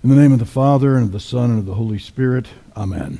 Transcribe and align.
In 0.00 0.10
the 0.10 0.14
name 0.16 0.30
of 0.30 0.38
the 0.38 0.46
Father, 0.46 0.94
and 0.94 1.06
of 1.06 1.12
the 1.12 1.18
Son, 1.18 1.50
and 1.50 1.58
of 1.58 1.66
the 1.66 1.74
Holy 1.74 1.98
Spirit, 1.98 2.46
Amen. 2.76 3.18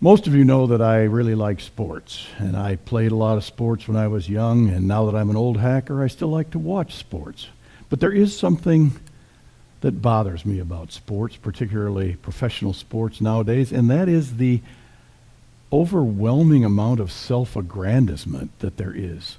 Most 0.00 0.26
of 0.26 0.34
you 0.34 0.44
know 0.44 0.66
that 0.66 0.82
I 0.82 1.02
really 1.04 1.36
like 1.36 1.60
sports, 1.60 2.26
and 2.38 2.56
I 2.56 2.74
played 2.74 3.12
a 3.12 3.16
lot 3.16 3.36
of 3.36 3.44
sports 3.44 3.86
when 3.86 3.96
I 3.96 4.08
was 4.08 4.28
young, 4.28 4.70
and 4.70 4.88
now 4.88 5.06
that 5.06 5.16
I'm 5.16 5.30
an 5.30 5.36
old 5.36 5.58
hacker, 5.58 6.02
I 6.02 6.08
still 6.08 6.30
like 6.30 6.50
to 6.50 6.58
watch 6.58 6.96
sports. 6.96 7.46
But 7.90 8.00
there 8.00 8.10
is 8.10 8.36
something 8.36 8.98
that 9.82 10.02
bothers 10.02 10.44
me 10.44 10.58
about 10.58 10.90
sports, 10.90 11.36
particularly 11.36 12.16
professional 12.16 12.72
sports 12.72 13.20
nowadays, 13.20 13.70
and 13.70 13.88
that 13.88 14.08
is 14.08 14.38
the 14.38 14.62
overwhelming 15.72 16.64
amount 16.64 16.98
of 16.98 17.12
self 17.12 17.54
aggrandizement 17.54 18.58
that 18.58 18.78
there 18.78 18.92
is. 18.92 19.36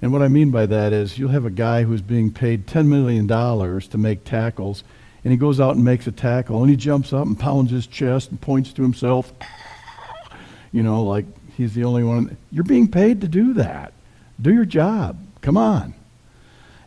And 0.00 0.12
what 0.12 0.22
I 0.22 0.28
mean 0.28 0.50
by 0.50 0.66
that 0.66 0.92
is 0.92 1.18
you'll 1.18 1.30
have 1.30 1.44
a 1.44 1.50
guy 1.50 1.82
who's 1.82 2.02
being 2.02 2.32
paid 2.32 2.66
$10 2.66 2.86
million 2.86 3.26
to 3.26 3.98
make 3.98 4.24
tackles, 4.24 4.84
and 5.24 5.32
he 5.32 5.36
goes 5.36 5.58
out 5.58 5.74
and 5.74 5.84
makes 5.84 6.06
a 6.06 6.12
tackle, 6.12 6.60
and 6.60 6.70
he 6.70 6.76
jumps 6.76 7.12
up 7.12 7.26
and 7.26 7.38
pounds 7.38 7.70
his 7.70 7.86
chest 7.86 8.30
and 8.30 8.40
points 8.40 8.72
to 8.74 8.82
himself, 8.82 9.32
you 10.72 10.82
know, 10.82 11.02
like 11.02 11.26
he's 11.56 11.74
the 11.74 11.84
only 11.84 12.04
one. 12.04 12.36
You're 12.52 12.64
being 12.64 12.88
paid 12.88 13.20
to 13.22 13.28
do 13.28 13.54
that. 13.54 13.92
Do 14.40 14.54
your 14.54 14.64
job. 14.64 15.18
Come 15.40 15.56
on. 15.56 15.94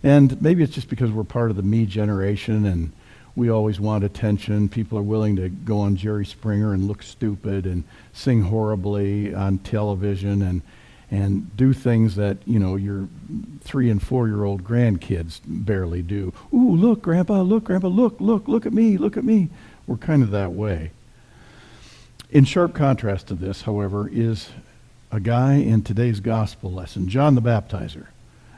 And 0.04 0.41
maybe 0.41 0.63
it's 0.63 0.73
just 0.73 0.90
because 0.90 1.12
we're 1.12 1.23
part 1.23 1.52
of 1.52 1.57
the 1.57 1.63
me 1.63 1.85
generation 1.85 2.66
and 2.66 2.91
we 3.35 3.49
always 3.49 3.80
want 3.80 4.04
attention. 4.04 4.68
People 4.68 4.98
are 4.98 5.04
willing 5.04 5.35
to 5.35 5.49
go 5.49 5.80
on 5.80 5.96
Jerry 5.96 6.26
Springer 6.26 6.73
and 6.73 6.88
look 6.88 7.04
stupid 7.04 7.66
and 7.66 7.84
sing 8.13 8.41
horribly 8.41 9.34
on 9.34 9.59
television 9.59 10.41
and 10.41 10.62
and 11.11 11.55
do 11.57 11.73
things 11.73 12.15
that 12.15 12.38
you 12.45 12.57
know 12.57 12.77
your 12.77 13.07
three 13.59 13.89
and 13.89 14.01
four 14.01 14.27
year 14.27 14.45
old 14.45 14.63
grandkids 14.63 15.41
barely 15.45 16.01
do. 16.01 16.34
Ooh, 16.53 16.75
look, 16.75 17.01
Grandpa, 17.01 17.41
look, 17.41 17.65
Grandpa, 17.65 17.90
look, 17.90 18.15
look, 18.20 18.48
look 18.48 18.65
at 18.65 18.73
me, 18.73 18.98
look 18.98 19.18
at 19.18 19.26
me. 19.26 19.49
We're 19.85 19.98
kind 19.98 20.23
of 20.23 20.31
that 20.31 20.53
way. 20.53 20.91
In 22.31 22.45
sharp 22.45 22.73
contrast 22.73 23.27
to 23.27 23.35
this, 23.35 23.63
however, 23.63 24.09
is 24.09 24.49
a 25.12 25.20
guy 25.20 25.55
in 25.55 25.81
today's 25.81 26.21
gospel 26.21 26.71
lesson, 26.71 27.09
John 27.09 27.35
the 27.35 27.41
Baptizer. 27.41 28.07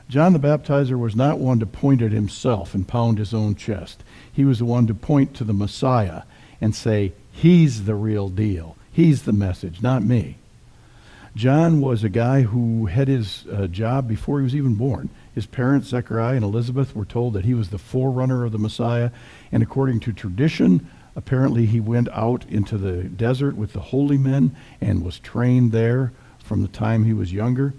John 0.08 0.32
the 0.32 0.38
Baptizer 0.38 0.98
was 0.98 1.16
not 1.16 1.38
one 1.40 1.58
to 1.58 1.66
point 1.66 2.02
at 2.02 2.12
himself 2.12 2.74
and 2.74 2.86
pound 2.86 3.18
his 3.18 3.34
own 3.34 3.56
chest. 3.56 4.04
He 4.32 4.44
was 4.44 4.60
the 4.60 4.64
one 4.64 4.86
to 4.86 4.94
point 4.94 5.34
to 5.34 5.44
the 5.44 5.52
Messiah 5.52 6.22
and 6.60 6.74
say, 6.74 7.12
He's 7.32 7.84
the 7.84 7.96
real 7.96 8.28
deal. 8.28 8.76
He's 8.92 9.22
the 9.22 9.32
message, 9.32 9.82
not 9.82 10.04
me. 10.04 10.36
John 11.34 11.80
was 11.80 12.04
a 12.04 12.08
guy 12.08 12.42
who 12.42 12.86
had 12.86 13.08
his 13.08 13.44
uh, 13.52 13.66
job 13.66 14.06
before 14.06 14.38
he 14.38 14.44
was 14.44 14.54
even 14.54 14.76
born. 14.76 15.10
His 15.34 15.46
parents, 15.46 15.88
Zechariah 15.88 16.36
and 16.36 16.44
Elizabeth, 16.44 16.94
were 16.94 17.04
told 17.04 17.32
that 17.34 17.44
he 17.44 17.54
was 17.54 17.70
the 17.70 17.78
forerunner 17.78 18.44
of 18.44 18.52
the 18.52 18.58
Messiah. 18.58 19.10
And 19.50 19.60
according 19.60 20.00
to 20.00 20.12
tradition, 20.12 20.88
apparently 21.16 21.66
he 21.66 21.80
went 21.80 22.08
out 22.12 22.46
into 22.48 22.78
the 22.78 23.02
desert 23.04 23.56
with 23.56 23.72
the 23.72 23.80
holy 23.80 24.16
men 24.16 24.54
and 24.80 25.04
was 25.04 25.18
trained 25.18 25.72
there 25.72 26.12
from 26.38 26.62
the 26.62 26.68
time 26.68 27.04
he 27.04 27.12
was 27.12 27.32
younger. 27.32 27.74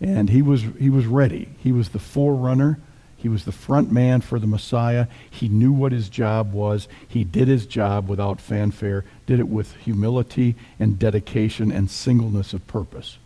And 0.00 0.30
he 0.30 0.40
was, 0.40 0.62
he 0.78 0.88
was 0.88 1.06
ready. 1.06 1.50
He 1.58 1.72
was 1.72 1.90
the 1.90 1.98
forerunner. 1.98 2.78
He 3.26 3.28
was 3.28 3.44
the 3.44 3.50
front 3.50 3.90
man 3.90 4.20
for 4.20 4.38
the 4.38 4.46
Messiah. 4.46 5.08
He 5.28 5.48
knew 5.48 5.72
what 5.72 5.90
his 5.90 6.08
job 6.08 6.52
was. 6.52 6.86
He 7.08 7.24
did 7.24 7.48
his 7.48 7.66
job 7.66 8.08
without 8.08 8.40
fanfare, 8.40 9.04
did 9.26 9.40
it 9.40 9.48
with 9.48 9.74
humility 9.78 10.54
and 10.78 10.96
dedication 10.96 11.72
and 11.72 11.90
singleness 11.90 12.52
of 12.52 12.64
purpose. 12.68 13.18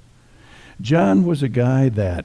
John 0.81 1.27
was 1.27 1.43
a 1.43 1.51
guy 1.51 1.91
that, 1.91 2.25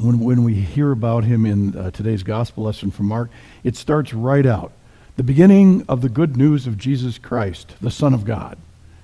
when, 0.00 0.18
when 0.18 0.42
we 0.42 0.54
hear 0.54 0.90
about 0.90 1.22
him 1.22 1.46
in 1.46 1.78
uh, 1.78 1.92
today's 1.92 2.24
gospel 2.24 2.64
lesson 2.64 2.90
from 2.90 3.06
Mark, 3.06 3.30
it 3.62 3.76
starts 3.76 4.12
right 4.12 4.44
out. 4.44 4.72
The 5.14 5.22
beginning 5.22 5.84
of 5.88 6.00
the 6.00 6.08
good 6.08 6.36
news 6.36 6.66
of 6.66 6.76
Jesus 6.76 7.18
Christ, 7.18 7.76
the 7.80 7.92
Son 7.92 8.12
of 8.12 8.24
God. 8.24 8.58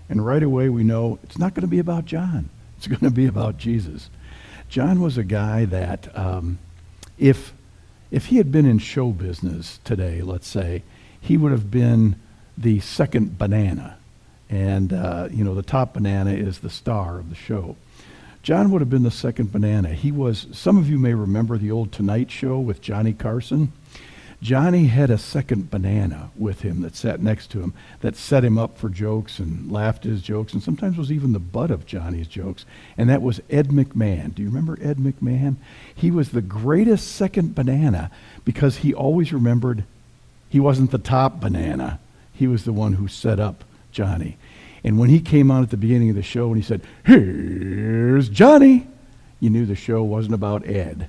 And 0.09 0.27
right 0.27 0.43
away 0.43 0.71
we 0.71 0.83
know 0.83 1.21
it's 1.23 1.39
not 1.39 1.55
going 1.55 1.63
to 1.63 1.69
be 1.69 1.79
about 1.79 2.05
John, 2.05 2.49
it's 2.79 2.89
going 2.89 2.99
to 2.99 3.13
be 3.13 3.27
about 3.27 3.59
Jesus. 3.59 4.11
John 4.69 5.01
was 5.01 5.17
a 5.17 5.23
guy 5.23 5.67
that. 5.67 6.19
Um, 6.19 6.59
if, 7.21 7.53
if 8.11 8.27
he 8.27 8.37
had 8.37 8.51
been 8.51 8.67
in 8.67 8.79
show 8.79 9.11
business 9.11 9.79
today, 9.85 10.23
let's 10.23 10.49
say, 10.49 10.83
he 11.21 11.37
would 11.37 11.53
have 11.53 11.71
been 11.71 12.17
the 12.57 12.81
second 12.81 13.39
banana. 13.39 13.99
And, 14.49 14.93
uh, 14.93 15.29
you 15.31 15.45
know, 15.45 15.55
the 15.55 15.63
top 15.63 15.95
banana 15.95 16.33
is 16.33 16.59
the 16.59 16.71
star 16.71 17.19
of 17.19 17.29
the 17.29 17.37
show. 17.37 17.77
John 18.43 18.71
would 18.71 18.81
have 18.81 18.91
been 18.91 19.03
the 19.03 19.11
second 19.11 19.53
banana. 19.53 19.91
He 19.91 20.11
was, 20.11 20.47
some 20.53 20.79
of 20.79 20.89
you 20.89 20.99
may 20.99 21.15
remember 21.15 21.59
the 21.59 21.71
old 21.71 21.93
Tonight 21.93 22.31
Show 22.31 22.59
with 22.59 22.81
Johnny 22.81 23.13
Carson. 23.13 23.73
Johnny 24.43 24.87
had 24.87 25.11
a 25.11 25.19
second 25.19 25.71
banana 25.71 26.31
with 26.35 26.63
him 26.63 26.81
that 26.81 26.97
sat 26.97 27.21
next 27.21 27.51
to 27.51 27.61
him 27.61 27.75
that 28.01 28.17
set 28.17 28.43
him 28.43 28.57
up 28.57 28.79
for 28.79 28.89
jokes 28.89 29.39
and 29.39 29.71
laughed 29.71 30.07
at 30.07 30.13
his 30.13 30.23
jokes 30.23 30.55
and 30.55 30.63
sometimes 30.63 30.97
was 30.97 31.13
even 31.13 31.33
the 31.33 31.39
butt 31.39 31.71
of 31.71 31.85
Johnny's 31.85 32.27
jokes. 32.27 32.65
And 32.97 33.11
that 33.11 33.21
was 33.21 33.43
Ed 33.51 33.69
McMahon. 33.69 34.35
Do 34.35 34.43
you 34.43 34.49
remember 34.49 34.79
Ed 34.81 34.97
McMahon? 34.97 35.57
He 35.95 36.11
was 36.11 36.31
the 36.31 36.41
greatest 36.41 37.09
second 37.09 37.55
banana 37.55 38.11
because 38.45 38.79
he 38.79 38.95
always 38.95 39.31
remembered 39.31 39.85
he 40.49 40.59
wasn't 40.59 40.91
the 40.91 40.99
top 40.99 41.39
banana. 41.39 42.01
He 42.33 42.47
was 42.47 42.65
the 42.65 42.73
one 42.73 42.95
who 42.95 43.09
set 43.09 43.39
up 43.39 43.63
Johnny. 43.93 44.39
And 44.83 44.99
when 44.99 45.11
he 45.11 45.21
came 45.21 45.51
on 45.51 45.63
at 45.63 45.71
the 45.71 45.77
beginning 45.77 46.09
of 46.09 46.17
the 46.17 46.23
show 46.23 46.47
and 46.47 46.57
he 46.57 46.63
said, 46.63 46.81
Here's 47.05 48.31
Johnny, 48.31 48.87
you 49.39 49.51
knew 49.51 49.67
the 49.67 49.77
show 49.77 50.03
wasn't 50.03 50.35
about 50.35 50.67
Ed. 50.67 51.09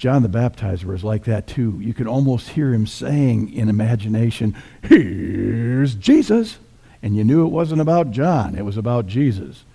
John 0.00 0.22
the 0.22 0.30
Baptizer 0.30 0.84
was 0.84 1.04
like 1.04 1.24
that 1.24 1.46
too. 1.46 1.78
You 1.78 1.92
could 1.92 2.06
almost 2.06 2.48
hear 2.48 2.72
him 2.72 2.86
saying 2.86 3.52
in 3.52 3.68
imagination, 3.68 4.56
Here's 4.82 5.94
Jesus. 5.94 6.58
And 7.02 7.14
you 7.14 7.22
knew 7.22 7.44
it 7.44 7.50
wasn't 7.50 7.82
about 7.82 8.10
John, 8.10 8.54
it 8.54 8.64
was 8.64 8.78
about 8.78 9.06
Jesus. 9.06 9.66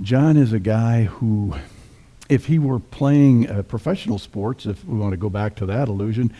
John 0.00 0.38
is 0.38 0.54
a 0.54 0.58
guy 0.58 1.04
who, 1.04 1.54
if 2.30 2.46
he 2.46 2.58
were 2.58 2.78
playing 2.78 3.50
uh, 3.50 3.62
professional 3.62 4.18
sports, 4.18 4.64
if 4.64 4.82
we 4.86 4.96
want 4.96 5.10
to 5.10 5.18
go 5.18 5.28
back 5.28 5.54
to 5.56 5.66
that 5.66 5.88
illusion, 5.88 6.32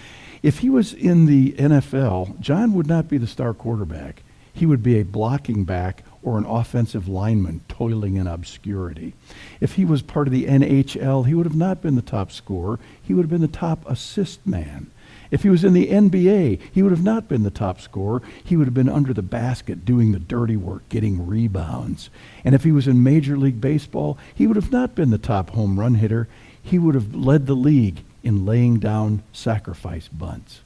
if 0.42 0.60
he 0.60 0.70
was 0.70 0.94
in 0.94 1.26
the 1.26 1.52
NFL, 1.52 2.40
John 2.40 2.72
would 2.72 2.86
not 2.86 3.08
be 3.08 3.18
the 3.18 3.26
star 3.26 3.52
quarterback. 3.52 4.22
He 4.54 4.64
would 4.64 4.82
be 4.82 4.98
a 4.98 5.02
blocking 5.02 5.64
back 5.64 6.02
or 6.26 6.38
an 6.38 6.44
offensive 6.44 7.06
lineman 7.06 7.60
toiling 7.68 8.16
in 8.16 8.26
obscurity. 8.26 9.14
If 9.60 9.74
he 9.74 9.84
was 9.84 10.02
part 10.02 10.26
of 10.26 10.32
the 10.32 10.46
NHL, 10.46 11.24
he 11.24 11.34
would 11.34 11.46
have 11.46 11.54
not 11.54 11.80
been 11.80 11.94
the 11.94 12.02
top 12.02 12.32
scorer. 12.32 12.80
He 13.00 13.14
would 13.14 13.22
have 13.22 13.30
been 13.30 13.42
the 13.42 13.48
top 13.48 13.88
assist 13.88 14.44
man. 14.44 14.90
If 15.30 15.44
he 15.44 15.48
was 15.48 15.62
in 15.62 15.72
the 15.72 15.86
NBA, 15.86 16.60
he 16.72 16.82
would 16.82 16.90
have 16.90 17.04
not 17.04 17.28
been 17.28 17.44
the 17.44 17.50
top 17.50 17.80
scorer. 17.80 18.22
He 18.42 18.56
would 18.56 18.66
have 18.66 18.74
been 18.74 18.88
under 18.88 19.14
the 19.14 19.22
basket 19.22 19.84
doing 19.84 20.10
the 20.10 20.18
dirty 20.18 20.56
work, 20.56 20.88
getting 20.88 21.28
rebounds. 21.28 22.10
And 22.44 22.56
if 22.56 22.64
he 22.64 22.72
was 22.72 22.88
in 22.88 23.04
Major 23.04 23.36
League 23.36 23.60
Baseball, 23.60 24.18
he 24.34 24.48
would 24.48 24.56
have 24.56 24.72
not 24.72 24.96
been 24.96 25.10
the 25.10 25.18
top 25.18 25.50
home 25.50 25.78
run 25.78 25.94
hitter. 25.94 26.26
He 26.60 26.76
would 26.76 26.96
have 26.96 27.14
led 27.14 27.46
the 27.46 27.54
league 27.54 28.02
in 28.24 28.44
laying 28.44 28.80
down 28.80 29.22
sacrifice 29.32 30.08
bunts. 30.08 30.60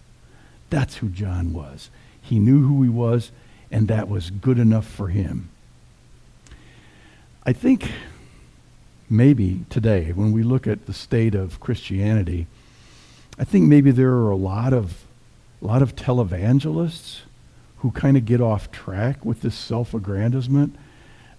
That's 0.70 0.96
who 0.96 1.10
John 1.10 1.52
was. 1.52 1.90
He 2.22 2.38
knew 2.38 2.66
who 2.66 2.82
he 2.82 2.88
was, 2.88 3.30
and 3.70 3.88
that 3.88 4.08
was 4.08 4.30
good 4.30 4.58
enough 4.58 4.86
for 4.86 5.08
him. 5.08 5.48
I 7.44 7.52
think 7.52 7.90
maybe 9.08 9.64
today, 9.70 10.12
when 10.12 10.32
we 10.32 10.42
look 10.42 10.66
at 10.66 10.86
the 10.86 10.92
state 10.92 11.34
of 11.34 11.60
Christianity, 11.60 12.46
I 13.38 13.44
think 13.44 13.66
maybe 13.66 13.90
there 13.90 14.10
are 14.10 14.30
a 14.30 14.36
lot 14.36 14.72
of 14.72 15.04
a 15.62 15.66
lot 15.66 15.82
of 15.82 15.94
televangelists 15.94 17.20
who 17.78 17.90
kind 17.90 18.16
of 18.16 18.24
get 18.24 18.40
off 18.40 18.70
track 18.70 19.24
with 19.24 19.42
this 19.42 19.54
self-aggrandizement. 19.54 20.76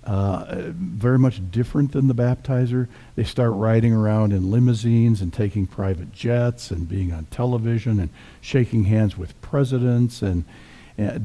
Uh, 0.03 0.71
very 0.73 1.19
much 1.19 1.39
different 1.51 1.91
than 1.91 2.07
the 2.07 2.15
baptizer. 2.15 2.87
They 3.15 3.23
start 3.23 3.51
riding 3.53 3.93
around 3.93 4.33
in 4.33 4.49
limousines 4.49 5.21
and 5.21 5.31
taking 5.31 5.67
private 5.67 6.11
jets 6.11 6.71
and 6.71 6.89
being 6.89 7.13
on 7.13 7.25
television 7.25 7.99
and 7.99 8.09
shaking 8.41 8.85
hands 8.85 9.15
with 9.15 9.39
presidents 9.41 10.23
and 10.23 10.43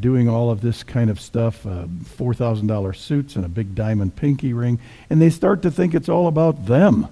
doing 0.00 0.28
all 0.28 0.50
of 0.50 0.60
this 0.60 0.82
kind 0.82 1.10
of 1.10 1.20
stuff, 1.20 1.66
uh, 1.66 1.86
$4,000 1.86 2.96
suits 2.96 3.36
and 3.36 3.44
a 3.44 3.48
big 3.48 3.74
diamond 3.74 4.16
pinky 4.16 4.52
ring, 4.52 4.78
and 5.10 5.20
they 5.20 5.30
start 5.30 5.62
to 5.62 5.70
think 5.70 5.94
it's 5.94 6.08
all 6.08 6.26
about 6.26 6.66
them 6.66 7.08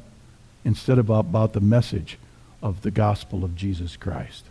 instead 0.65 0.99
of 0.99 1.07
about, 1.11 1.27
about 1.27 1.53
the 1.53 1.61
message 1.61 2.19
of 2.63 2.83
the 2.83 2.91
gospel 2.91 3.45
of 3.45 3.55
Jesus 3.55 3.97
Christ. 3.97 4.45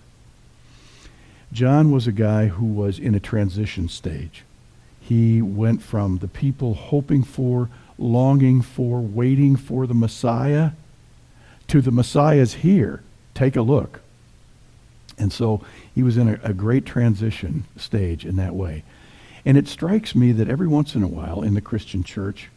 John 1.52 1.92
was 1.92 2.08
a 2.08 2.12
guy 2.12 2.48
who 2.48 2.66
was 2.66 3.00
in 3.00 3.16
a 3.16 3.20
transition 3.20 3.90
stage. 3.90 4.44
He 5.00 5.42
went 5.42 5.82
from 5.82 6.20
the 6.20 6.28
people 6.28 6.74
hoping 6.74 7.24
for, 7.24 7.70
longing 7.98 8.62
for, 8.62 9.02
waiting 9.02 9.56
for 9.56 9.86
the 9.86 9.94
Messiah 9.94 10.72
to 11.68 11.82
the 11.82 11.92
Messiah's 11.92 12.56
here. 12.56 13.02
Take 13.34 13.56
a 13.56 13.62
look. 13.62 14.03
And 15.18 15.32
so 15.32 15.62
he 15.94 16.04
was 16.04 16.18
in 16.18 16.28
a, 16.28 16.40
a, 16.44 16.54
great 16.54 16.86
transition 16.86 17.66
stage 17.78 18.26
in 18.26 18.36
that 18.38 18.56
way. 18.56 18.84
And 19.46 19.58
it 19.58 19.68
strikes 19.68 20.16
me 20.16 20.32
that 20.34 20.50
every 20.50 20.68
once 20.68 20.96
in 20.96 21.04
a 21.04 21.08
while 21.08 21.42
in 21.42 21.54
the 21.54 21.62
Christian 21.62 22.04
church, 22.04 22.50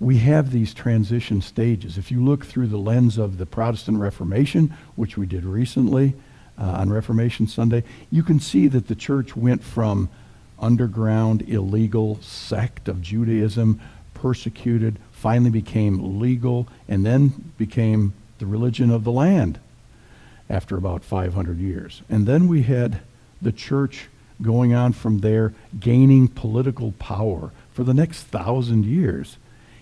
we 0.00 0.18
have 0.18 0.50
these 0.50 0.74
transition 0.74 1.40
stages. 1.40 1.96
If 1.96 2.10
you 2.10 2.24
look 2.24 2.44
through 2.44 2.68
the 2.68 2.78
lens 2.78 3.18
of 3.18 3.38
the 3.38 3.46
Protestant 3.46 3.98
Reformation, 3.98 4.74
which 4.96 5.16
we 5.16 5.26
did 5.26 5.44
recently 5.44 6.14
uh, 6.58 6.62
on 6.62 6.90
Reformation 6.90 7.46
Sunday, 7.46 7.84
you 8.10 8.22
can 8.22 8.40
see 8.40 8.66
that 8.68 8.88
the 8.88 8.94
church 8.94 9.36
went 9.36 9.62
from 9.62 10.08
underground, 10.58 11.42
illegal 11.42 12.20
sect 12.20 12.88
of 12.88 13.02
Judaism, 13.02 13.80
persecuted, 14.14 14.98
finally 15.12 15.50
became 15.50 16.18
legal, 16.18 16.66
and 16.88 17.04
then 17.04 17.52
became 17.58 18.12
the 18.38 18.46
religion 18.46 18.90
of 18.90 19.04
the 19.04 19.12
land 19.12 19.60
after 20.52 20.76
about 20.76 21.02
500 21.02 21.58
years. 21.58 22.02
And 22.10 22.26
then 22.26 22.46
we 22.46 22.62
had 22.62 23.00
the 23.40 23.50
church 23.50 24.08
going 24.42 24.74
on 24.74 24.92
from 24.92 25.18
there, 25.18 25.54
gaining 25.80 26.28
political 26.28 26.92
power 26.92 27.50
for 27.72 27.84
the 27.84 27.94
next 27.94 28.24
thousand 28.24 28.84
years. 28.84 29.38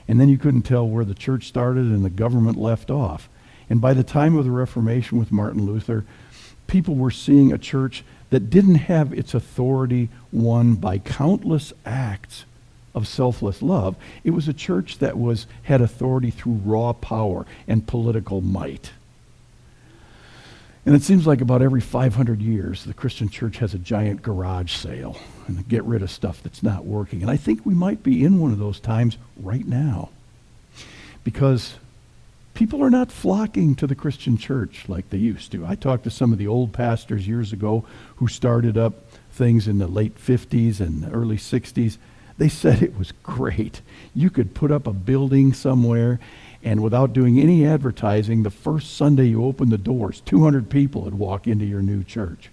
And 0.07 0.21
then 0.21 0.29
you 0.29 0.39
couldn't 0.39 0.63
tell 0.63 0.89
where 0.89 1.05
the 1.05 1.15
church 1.15 1.49
started 1.49 1.87
and 1.87 2.05
the 2.05 2.11
government 2.11 2.57
left 2.57 2.91
off. 2.91 3.29
And 3.69 3.81
by 3.81 3.95
the 3.95 4.05
time 4.05 4.37
of 4.37 4.45
the 4.45 4.51
Reformation 4.51 5.19
with 5.19 5.33
Martin 5.33 5.67
Luther, 5.67 6.05
people 6.69 6.95
were 6.95 7.11
seeing 7.11 7.53
a 7.53 7.59
church 7.59 8.05
that 8.31 8.49
didn't 8.51 8.77
have 8.77 9.13
its 9.13 9.35
authority 9.35 10.09
won 10.33 10.75
by 10.75 10.99
countless 10.99 11.73
acts 11.85 12.45
of 12.95 13.09
selfless 13.09 13.61
love. 13.61 13.97
It 14.23 14.31
was 14.31 14.47
a 14.47 14.53
church 14.53 14.99
that 14.99 15.19
was 15.19 15.47
had 15.65 15.81
authority 15.81 16.31
through 16.31 16.61
raw 16.65 16.93
power 16.93 17.45
and 17.67 17.87
political 17.87 18.41
might. 18.41 18.93
And 20.87 20.95
it 20.95 21.03
seems 21.03 21.27
like 21.27 21.41
about 21.41 21.61
every 21.61 21.81
500 21.81 22.41
years, 22.41 22.85
the 22.85 22.95
Christian 22.95 23.29
church 23.29 23.59
has 23.59 23.75
a 23.75 23.79
giant 23.79 24.23
garage 24.23 24.73
sale 24.73 25.19
and 25.47 25.69
get 25.69 25.85
rid 25.85 26.03
of 26.03 26.11
stuff 26.11 26.43
that's 26.43 26.63
not 26.63 26.87
working. 26.87 27.21
And 27.21 27.31
I 27.31 27.37
think 27.37 27.67
we 27.67 27.75
might 27.75 28.03
be 28.03 28.25
in 28.25 28.39
one 28.39 28.53
of 28.53 28.59
those 28.59 28.81
times 28.81 29.19
right 29.37 29.67
now 29.67 30.09
because 31.23 31.75
people 32.55 32.83
are 32.83 32.91
not 32.91 33.13
flocking 33.13 33.75
to 33.75 33.87
the 33.87 33.95
Christian 33.95 34.39
church 34.39 34.85
like 34.89 35.11
they 35.11 35.19
used 35.19 35.53
to. 35.53 35.67
I 35.67 35.75
talked 35.75 36.05
to 36.05 36.11
some 36.11 36.33
of 36.33 36.39
the 36.39 36.47
old 36.47 36.73
pastors 36.73 37.29
years 37.29 37.53
ago 37.53 37.85
who 38.17 38.27
started 38.27 38.79
up 38.79 38.95
things 39.33 39.69
in 39.69 39.79
the 39.79 39.87
late 39.87 40.17
50s 40.17 40.81
and 40.81 41.09
early 41.13 41.37
60s. 41.37 41.99
They 42.39 42.49
said 42.49 42.83
it 42.83 42.99
was 42.99 43.13
great. 43.23 43.83
You 44.15 44.31
could 44.31 44.55
put 44.55 44.71
up 44.71 44.87
a 44.87 44.95
building 44.95 45.53
somewhere 45.53 46.19
and 46.63 46.83
without 46.83 47.13
doing 47.13 47.39
any 47.39 47.67
advertising, 47.67 48.43
the 48.43 48.51
first 48.51 48.95
Sunday 48.97 49.27
you 49.27 49.45
open 49.45 49.71
the 49.71 49.79
doors, 49.79 50.21
200 50.27 50.69
people 50.69 51.03
would 51.03 51.19
walk 51.19 51.47
into 51.47 51.65
your 51.65 51.83
new 51.83 52.05
church. 52.05 52.51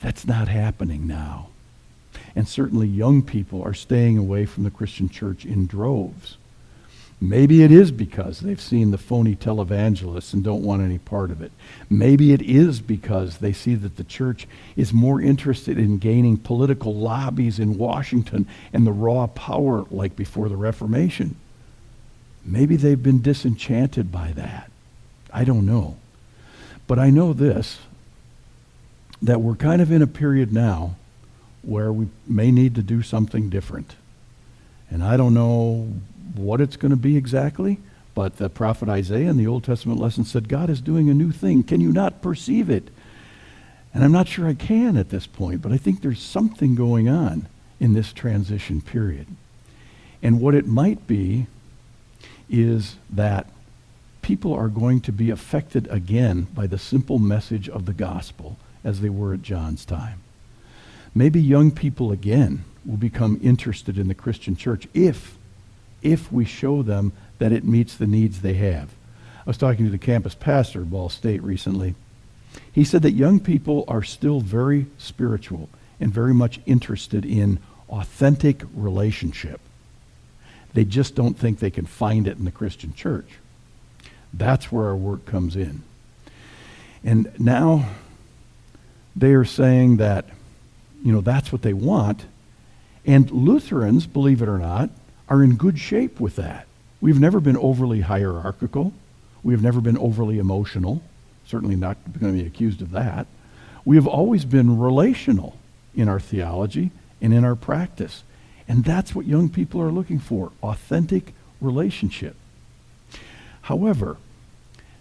That's 0.00 0.26
not 0.26 0.48
happening 0.48 1.06
now. 1.06 1.48
And 2.34 2.48
certainly 2.48 2.88
young 2.88 3.22
people 3.22 3.62
are 3.62 3.74
staying 3.74 4.18
away 4.18 4.44
from 4.44 4.64
the 4.64 4.70
Christian 4.70 5.08
church 5.08 5.44
in 5.44 5.66
droves. 5.66 6.36
Maybe 7.20 7.62
it 7.62 7.70
is 7.70 7.92
because 7.92 8.40
they've 8.40 8.60
seen 8.60 8.90
the 8.90 8.98
phony 8.98 9.36
televangelists 9.36 10.34
and 10.34 10.42
don't 10.42 10.64
want 10.64 10.82
any 10.82 10.98
part 10.98 11.30
of 11.30 11.40
it. 11.40 11.52
Maybe 11.88 12.32
it 12.32 12.42
is 12.42 12.80
because 12.80 13.38
they 13.38 13.52
see 13.52 13.76
that 13.76 13.96
the 13.96 14.04
church 14.04 14.48
is 14.76 14.92
more 14.92 15.22
interested 15.22 15.78
in 15.78 15.98
gaining 15.98 16.36
political 16.36 16.94
lobbies 16.94 17.60
in 17.60 17.78
Washington 17.78 18.46
and 18.72 18.84
the 18.84 18.92
raw 18.92 19.28
power 19.28 19.86
like 19.90 20.16
before 20.16 20.48
the 20.48 20.56
Reformation. 20.56 21.36
Maybe 22.44 22.76
they've 22.76 23.02
been 23.02 23.22
disenchanted 23.22 24.12
by 24.12 24.32
that. 24.32 24.70
I 25.32 25.44
don't 25.44 25.66
know. 25.66 25.96
But 26.86 26.98
I 26.98 27.10
know 27.10 27.32
this 27.32 27.78
that 29.22 29.40
we're 29.40 29.54
kind 29.54 29.80
of 29.80 29.90
in 29.90 30.02
a 30.02 30.06
period 30.06 30.52
now 30.52 30.96
where 31.62 31.90
we 31.90 32.08
may 32.26 32.50
need 32.50 32.74
to 32.74 32.82
do 32.82 33.02
something 33.02 33.48
different. 33.48 33.94
And 34.90 35.02
I 35.02 35.16
don't 35.16 35.32
know 35.32 35.88
what 36.34 36.60
it's 36.60 36.76
going 36.76 36.90
to 36.90 36.96
be 36.96 37.16
exactly, 37.16 37.78
but 38.14 38.36
the 38.36 38.50
prophet 38.50 38.88
Isaiah 38.88 39.30
in 39.30 39.38
the 39.38 39.46
Old 39.46 39.64
Testament 39.64 39.98
lesson 39.98 40.24
said, 40.24 40.48
God 40.48 40.68
is 40.68 40.82
doing 40.82 41.08
a 41.08 41.14
new 41.14 41.32
thing. 41.32 41.62
Can 41.62 41.80
you 41.80 41.90
not 41.90 42.20
perceive 42.20 42.68
it? 42.68 42.88
And 43.94 44.04
I'm 44.04 44.12
not 44.12 44.28
sure 44.28 44.46
I 44.46 44.54
can 44.54 44.96
at 44.96 45.08
this 45.08 45.26
point, 45.26 45.62
but 45.62 45.72
I 45.72 45.78
think 45.78 46.02
there's 46.02 46.20
something 46.20 46.74
going 46.74 47.08
on 47.08 47.46
in 47.80 47.94
this 47.94 48.12
transition 48.12 48.82
period. 48.82 49.26
And 50.22 50.40
what 50.40 50.54
it 50.54 50.66
might 50.66 51.06
be 51.06 51.46
is 52.48 52.96
that 53.10 53.48
people 54.22 54.54
are 54.54 54.68
going 54.68 55.00
to 55.02 55.12
be 55.12 55.30
affected 55.30 55.86
again 55.90 56.42
by 56.54 56.66
the 56.66 56.78
simple 56.78 57.18
message 57.18 57.68
of 57.68 57.86
the 57.86 57.92
gospel 57.92 58.56
as 58.82 59.00
they 59.00 59.08
were 59.08 59.34
at 59.34 59.42
John's 59.42 59.84
time. 59.84 60.20
Maybe 61.14 61.40
young 61.40 61.70
people 61.70 62.10
again 62.10 62.64
will 62.84 62.96
become 62.96 63.40
interested 63.42 63.98
in 63.98 64.08
the 64.08 64.14
Christian 64.14 64.56
church 64.56 64.86
if 64.94 65.36
if 66.02 66.30
we 66.30 66.44
show 66.44 66.82
them 66.82 67.12
that 67.38 67.52
it 67.52 67.64
meets 67.64 67.96
the 67.96 68.06
needs 68.06 68.40
they 68.40 68.54
have. 68.54 68.90
I 69.46 69.50
was 69.50 69.56
talking 69.56 69.84
to 69.86 69.90
the 69.90 69.98
campus 69.98 70.34
pastor 70.34 70.82
of 70.82 70.90
Ball 70.90 71.08
State 71.08 71.42
recently. 71.42 71.94
He 72.72 72.84
said 72.84 73.02
that 73.02 73.12
young 73.12 73.40
people 73.40 73.84
are 73.88 74.02
still 74.02 74.40
very 74.40 74.86
spiritual 74.98 75.68
and 75.98 76.12
very 76.12 76.34
much 76.34 76.60
interested 76.66 77.24
in 77.24 77.58
authentic 77.88 78.62
relationship. 78.74 79.60
They 80.74 80.84
just 80.84 81.14
don't 81.14 81.38
think 81.38 81.58
they 81.58 81.70
can 81.70 81.86
find 81.86 82.28
it 82.28 82.36
in 82.36 82.44
the 82.44 82.50
Christian 82.50 82.92
church. 82.94 83.38
That's 84.32 84.70
where 84.70 84.86
our 84.86 84.96
work 84.96 85.24
comes 85.24 85.56
in. 85.56 85.82
And 87.04 87.32
now 87.38 87.88
they 89.14 89.32
are 89.34 89.44
saying 89.44 89.98
that, 89.98 90.26
you 91.02 91.12
know, 91.12 91.20
that's 91.20 91.52
what 91.52 91.62
they 91.62 91.72
want. 91.72 92.26
And 93.06 93.30
Lutherans, 93.30 94.06
believe 94.06 94.42
it 94.42 94.48
or 94.48 94.58
not, 94.58 94.90
are 95.28 95.42
in 95.42 95.56
good 95.56 95.78
shape 95.78 96.18
with 96.18 96.36
that. 96.36 96.66
We've 97.00 97.20
never 97.20 97.38
been 97.38 97.56
overly 97.56 98.00
hierarchical. 98.00 98.92
We 99.42 99.52
have 99.52 99.62
never 99.62 99.80
been 99.80 99.98
overly 99.98 100.38
emotional. 100.38 101.02
Certainly 101.46 101.76
not 101.76 101.98
going 102.18 102.34
to 102.34 102.42
be 102.42 102.46
accused 102.46 102.82
of 102.82 102.90
that. 102.92 103.26
We 103.84 103.96
have 103.96 104.06
always 104.06 104.44
been 104.44 104.78
relational 104.78 105.56
in 105.94 106.08
our 106.08 106.18
theology 106.18 106.90
and 107.20 107.32
in 107.32 107.44
our 107.44 107.54
practice. 107.54 108.24
And 108.66 108.84
that's 108.84 109.14
what 109.14 109.26
young 109.26 109.48
people 109.48 109.80
are 109.80 109.92
looking 109.92 110.18
for 110.18 110.52
authentic 110.62 111.34
relationship. 111.60 112.36
However, 113.62 114.16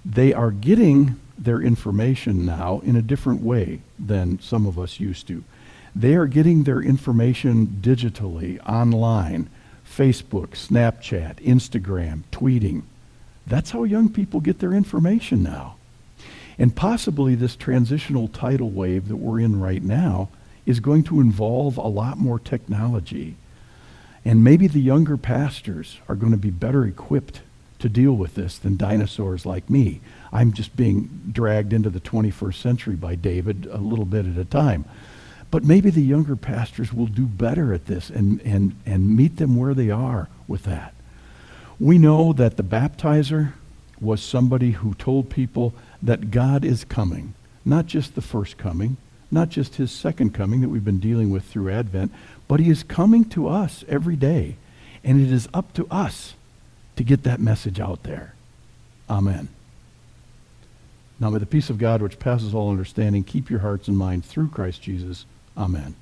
they 0.05 0.33
are 0.33 0.51
getting 0.51 1.19
their 1.37 1.61
information 1.61 2.45
now 2.45 2.81
in 2.83 2.95
a 2.95 3.01
different 3.01 3.41
way 3.41 3.81
than 3.97 4.39
some 4.39 4.65
of 4.65 4.77
us 4.77 4.99
used 4.99 5.27
to. 5.27 5.43
They 5.95 6.15
are 6.15 6.27
getting 6.27 6.63
their 6.63 6.81
information 6.81 7.79
digitally, 7.81 8.59
online, 8.67 9.49
Facebook, 9.85 10.49
Snapchat, 10.49 11.35
Instagram, 11.35 12.23
tweeting. 12.31 12.83
That's 13.45 13.71
how 13.71 13.83
young 13.83 14.09
people 14.09 14.39
get 14.39 14.59
their 14.59 14.73
information 14.73 15.43
now. 15.43 15.75
And 16.57 16.75
possibly 16.75 17.35
this 17.35 17.55
transitional 17.55 18.27
tidal 18.27 18.69
wave 18.69 19.07
that 19.07 19.17
we're 19.17 19.39
in 19.39 19.59
right 19.59 19.83
now 19.83 20.29
is 20.65 20.79
going 20.79 21.03
to 21.03 21.19
involve 21.19 21.77
a 21.77 21.87
lot 21.87 22.17
more 22.17 22.39
technology 22.39 23.35
and 24.25 24.43
maybe 24.43 24.67
the 24.67 24.79
younger 24.79 25.17
pastors 25.17 25.99
are 26.07 26.15
going 26.15 26.31
to 26.31 26.37
be 26.37 26.49
better 26.49 26.85
equipped 26.85 27.41
to 27.79 27.89
deal 27.89 28.13
with 28.13 28.35
this 28.35 28.57
than 28.57 28.77
dinosaurs 28.77 29.45
like 29.45 29.69
me. 29.69 29.99
I'm 30.31 30.53
just 30.53 30.75
being 30.77 31.09
dragged 31.31 31.73
into 31.73 31.89
the 31.89 31.99
21st 31.99 32.55
century 32.55 32.95
by 32.95 33.15
David 33.15 33.67
a 33.69 33.77
little 33.77 34.05
bit 34.05 34.25
at 34.25 34.37
a 34.37 34.45
time. 34.45 34.85
But 35.51 35.65
maybe 35.65 35.89
the 35.89 36.01
younger 36.01 36.35
pastors 36.35 36.93
will 36.93 37.07
do 37.07 37.25
better 37.25 37.73
at 37.73 37.85
this 37.85 38.09
and, 38.09 38.41
and, 38.41 38.75
and 38.85 39.15
meet 39.15 39.37
them 39.37 39.57
where 39.57 39.73
they 39.73 39.91
are 39.91 40.29
with 40.47 40.63
that. 40.63 40.93
We 41.79 41.97
know 41.97 42.31
that 42.33 42.55
the 42.55 42.63
baptizer 42.63 43.53
was 43.99 44.23
somebody 44.23 44.71
who 44.71 44.93
told 44.93 45.29
people 45.29 45.73
that 46.01 46.31
God 46.31 46.63
is 46.63 46.85
coming, 46.85 47.33
not 47.65 47.85
just 47.85 48.15
the 48.15 48.21
first 48.21 48.57
coming, 48.57 48.97
not 49.29 49.49
just 49.49 49.75
his 49.75 49.91
second 49.91 50.33
coming 50.33 50.61
that 50.61 50.69
we've 50.69 50.85
been 50.85 50.99
dealing 50.99 51.31
with 51.31 51.43
through 51.43 51.71
Advent, 51.71 52.11
but 52.47 52.59
he 52.59 52.69
is 52.69 52.83
coming 52.83 53.25
to 53.25 53.47
us 53.47 53.83
every 53.87 54.15
day. 54.15 54.57
And 55.03 55.19
it 55.19 55.31
is 55.31 55.49
up 55.53 55.73
to 55.73 55.85
us 55.91 56.35
to 56.95 57.03
get 57.03 57.23
that 57.23 57.39
message 57.39 57.79
out 57.79 58.03
there. 58.03 58.35
Amen. 59.09 59.49
Now 61.19 61.29
may 61.29 61.39
the 61.39 61.45
peace 61.45 61.69
of 61.69 61.77
God, 61.77 62.01
which 62.01 62.19
passes 62.19 62.53
all 62.53 62.69
understanding, 62.69 63.23
keep 63.23 63.49
your 63.49 63.59
hearts 63.59 63.87
and 63.87 63.97
minds 63.97 64.27
through 64.27 64.49
Christ 64.49 64.81
Jesus. 64.81 65.25
Amen. 65.57 65.95